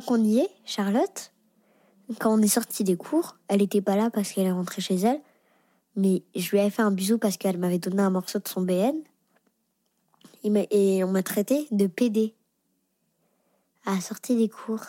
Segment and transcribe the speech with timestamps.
[0.00, 1.32] Qu'on y est, Charlotte,
[2.18, 4.96] quand on est sorti des cours, elle n'était pas là parce qu'elle est rentrée chez
[4.96, 5.20] elle,
[5.94, 8.62] mais je lui avais fait un bisou parce qu'elle m'avait donné un morceau de son
[8.62, 8.96] BN.
[10.42, 12.34] Et, on m'a traité de PD
[13.86, 14.84] à la sortie des cours.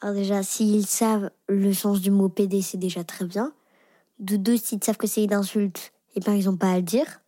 [0.00, 3.52] Alors déjà, s'ils savent le sens du mot PD, c'est déjà très bien.
[4.20, 6.82] De deux, s'ils savent que c'est une insulte, et ben ils n'ont pas à le
[6.82, 7.20] dire.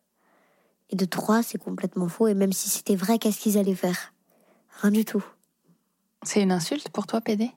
[0.90, 2.28] Et de trois, c'est complètement faux.
[2.28, 4.14] Et même si c'était vrai, qu'est-ce qu'ils allaient faire?
[4.80, 5.24] Rien du tout.
[6.22, 7.50] C'est une insulte pour toi, PD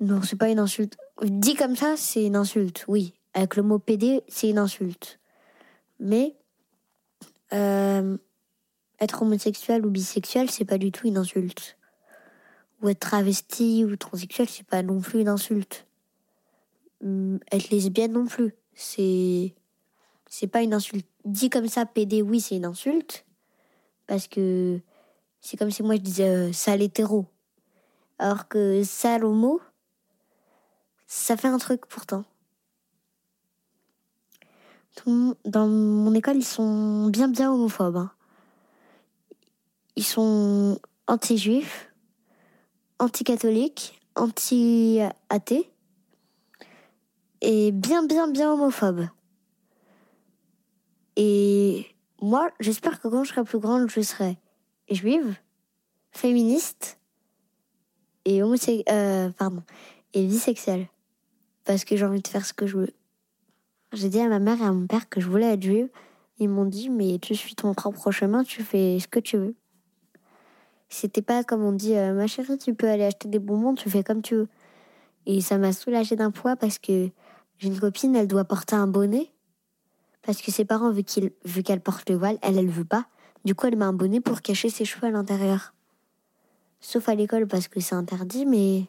[0.00, 0.96] Non, c'est pas une insulte.
[1.22, 3.14] Dit comme ça, c'est une insulte, oui.
[3.34, 5.20] Avec le mot PD, c'est une insulte.
[6.00, 6.34] Mais
[7.52, 8.16] euh,
[9.00, 11.76] être homosexuel ou bisexuel, c'est pas du tout une insulte.
[12.82, 15.86] Ou être travesti ou transsexuel, c'est pas non plus une insulte.
[17.02, 19.54] Hum, Être lesbienne non plus, c'est
[20.28, 21.06] c'est pas une insulte.
[21.24, 23.24] Dit comme ça, PD, oui, c'est une insulte,
[24.06, 24.80] parce que
[25.40, 27.26] c'est comme si moi je disais euh, sale hétéro.
[28.18, 29.60] Alors que sale homo,
[31.06, 32.24] ça fait un truc pourtant.
[35.44, 37.96] Dans mon école, ils sont bien bien homophobes.
[37.96, 38.10] hein.
[39.94, 41.92] Ils sont anti-juifs,
[42.98, 45.70] anti-catholiques, anti-athées
[47.42, 49.08] et bien bien bien homophobes.
[51.16, 51.86] Et
[52.20, 54.38] moi, j'espère que quand je serai plus grande, je serai
[54.90, 55.36] juive,
[56.10, 56.98] féministe
[58.26, 59.62] et homosexuelle, euh, pardon,
[60.12, 60.88] et bisexuelle.
[61.64, 62.90] Parce que j'ai envie de faire ce que je veux.
[63.92, 65.88] J'ai dit à ma mère et à mon père que je voulais être juive.
[66.38, 69.54] Ils m'ont dit, mais tu suis ton propre chemin, tu fais ce que tu veux.
[70.88, 73.88] C'était pas comme on dit, euh, ma chérie, tu peux aller acheter des bonbons, tu
[73.88, 74.48] fais comme tu veux.
[75.24, 77.08] Et ça m'a soulagée d'un poids parce que
[77.58, 79.32] j'ai une copine, elle doit porter un bonnet.
[80.22, 83.06] Parce que ses parents, vu qu'elle porte le voile, elle, elle veut pas.
[83.44, 85.75] Du coup, elle met un bonnet pour cacher ses cheveux à l'intérieur.
[86.86, 88.84] Sauf à l'école parce que c'est interdit, mais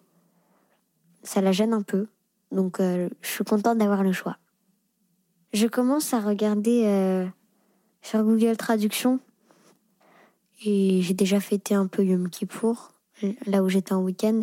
[1.23, 2.05] ça la gêne un peu.
[2.51, 4.37] Donc, euh, je suis contente d'avoir le choix.
[5.51, 7.25] Je commence à regarder euh,
[8.03, 9.19] sur Google Traduction.
[10.63, 12.91] Et j'ai déjà fêté un peu Yom Kippour,
[13.47, 14.41] là où j'étais en week-end.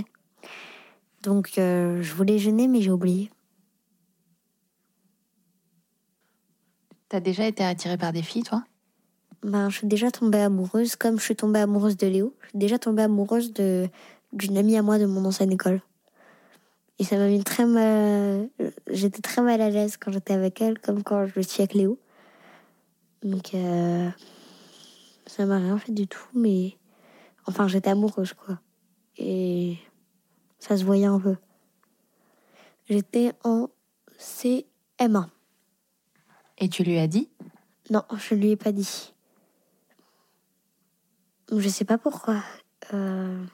[1.22, 3.30] Donc, euh, je voulais jeûner, mais j'ai oublié.
[7.08, 8.64] T'as déjà été attirée par des filles, toi?
[9.44, 12.34] Ben, je suis déjà tombée amoureuse, comme je suis tombée amoureuse de Léo.
[12.40, 13.90] Je suis déjà tombée amoureuse de
[14.32, 15.82] d'une amie à moi de mon ancienne école.
[16.98, 18.48] Et ça m'a mis très mal.
[18.90, 21.98] J'étais très mal à l'aise quand j'étais avec elle, comme quand je suis avec Léo.
[23.22, 24.08] Donc, euh,
[25.26, 26.78] ça m'a rien fait du tout, mais.
[27.46, 28.58] Enfin, j'étais amoureuse, quoi.
[29.18, 29.76] Et
[30.58, 31.36] ça se voyait un peu.
[32.88, 33.68] J'étais en
[34.18, 35.26] CM1.
[36.56, 37.28] Et tu lui as dit?
[37.90, 39.13] Non, je lui ai pas dit.
[41.52, 42.42] Je sais pas pourquoi.
[42.92, 43.44] Euh...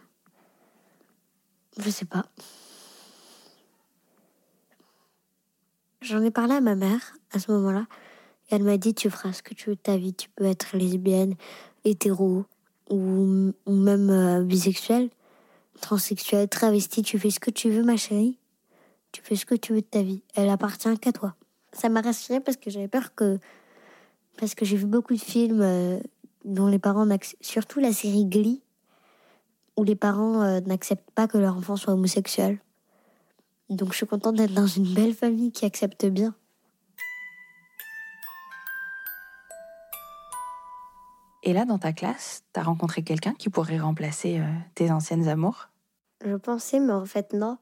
[1.79, 2.27] Je sais pas.
[6.03, 7.87] J'en ai parlé à ma mère à ce moment-là.
[8.51, 10.15] Elle m'a dit Tu feras ce que tu veux de ta vie.
[10.15, 11.35] Tu peux être lesbienne,
[11.85, 12.45] hétéro,
[12.89, 15.11] ou, ou même euh, bisexuelle,
[15.81, 17.03] transsexuelle, travestie.
[17.03, 18.39] Tu fais ce que tu veux, ma chérie.
[19.13, 20.23] Tu fais ce que tu veux de ta vie.
[20.35, 21.35] Elle appartient qu'à toi.
[21.73, 23.39] Ça m'a rassurée parce que j'avais peur que.
[24.39, 26.01] Parce que j'ai vu beaucoup de films euh,
[26.45, 27.45] dont les parents n'acceptent.
[27.45, 28.63] Surtout la série Glee,
[29.77, 32.59] où les parents euh, n'acceptent pas que leur enfant soit homosexuel.
[33.69, 36.35] Donc je suis contente d'être dans une belle famille qui accepte bien.
[41.43, 44.45] Et là, dans ta classe, t'as rencontré quelqu'un qui pourrait remplacer euh,
[44.75, 45.69] tes anciennes amours?
[46.23, 47.57] Je pensais, mais en fait, non.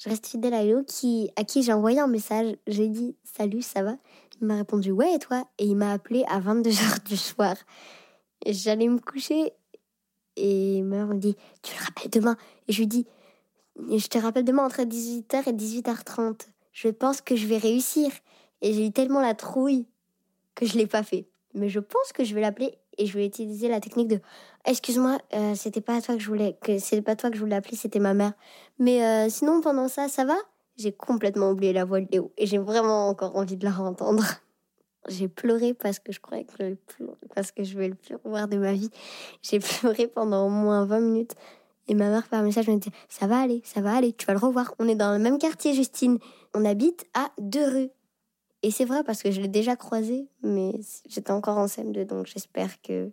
[0.00, 2.54] Je reste fidèle à Léo qui, à qui j'ai envoyé un message.
[2.68, 3.96] J'ai dit Salut, ça va?
[4.40, 5.44] Il m'a répondu Ouais, et toi?
[5.58, 7.56] Et il m'a appelé à 22h du soir.
[8.46, 9.52] J'allais me coucher
[10.36, 12.36] et ma mère me dit Tu le rappelles demain?
[12.68, 13.06] Et je lui dis
[13.76, 16.48] Je te rappelle demain entre 18h et 18h30.
[16.72, 18.10] Je pense que je vais réussir.
[18.60, 19.86] Et j'ai eu tellement la trouille
[20.54, 21.28] que je l'ai pas fait.
[21.54, 24.20] Mais je pense que je vais l'appeler et je vais utiliser la technique de
[24.64, 27.56] excuse-moi, euh, c'était pas toi que je voulais que c'est pas toi que je voulais
[27.56, 28.32] appeler, c'était ma mère.
[28.78, 30.36] Mais euh, sinon pendant ça, ça va?
[30.76, 34.24] J'ai complètement oublié la voix de Léo et j'ai vraiment encore envie de la entendre.
[35.08, 37.04] J'ai pleuré parce que je croyais que je
[37.34, 38.90] parce que je vais le plus revoir de ma vie.
[39.42, 41.34] J'ai pleuré pendant au moins 20 minutes.
[41.86, 44.32] Et ma mère par message me dit ça va aller, ça va aller, tu vas
[44.32, 44.74] le revoir.
[44.78, 46.18] On est dans le même quartier, Justine.
[46.54, 47.90] On habite à deux rues.
[48.62, 50.72] Et c'est vrai parce que je l'ai déjà croisé, mais
[51.06, 53.10] j'étais encore en CM2, donc j'espère que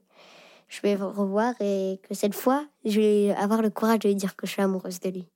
[0.69, 4.15] je vais le revoir et que cette fois, je vais avoir le courage de lui
[4.15, 5.27] dire que je suis amoureuse de lui.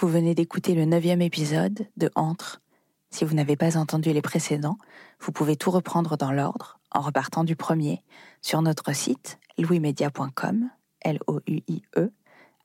[0.00, 2.62] Vous venez d'écouter le neuvième épisode de Entre.
[3.10, 4.78] Si vous n'avez pas entendu les précédents,
[5.18, 8.04] vous pouvez tout reprendre dans l'ordre en repartant du premier
[8.40, 12.12] sur notre site louismedia.com, L-O-U-I-E,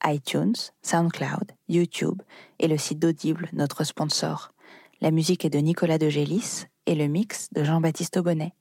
[0.05, 0.53] iTunes,
[0.83, 2.21] SoundCloud, YouTube
[2.59, 4.53] et le site d'Audible, notre sponsor.
[5.01, 8.53] La musique est de Nicolas de Gélis et le mix de Jean-Baptiste Aubonnet.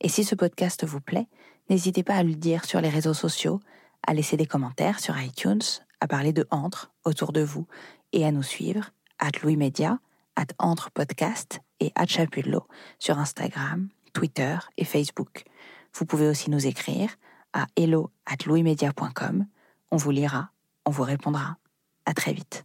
[0.00, 1.26] Et si ce podcast vous plaît,
[1.70, 3.58] n'hésitez pas à le dire sur les réseaux sociaux,
[4.06, 5.62] à laisser des commentaires sur iTunes,
[5.98, 7.66] à parler de Entre autour de vous
[8.12, 9.98] et à nous suivre, at Louis Media,
[10.36, 12.66] at Entre Podcast et at Chapullo
[12.98, 15.44] sur Instagram, Twitter et Facebook.
[15.94, 17.10] Vous pouvez aussi nous écrire
[17.52, 19.46] à hello at louismedia.com.
[19.90, 20.50] On vous lira,
[20.86, 21.56] on vous répondra.
[22.06, 22.64] À très vite.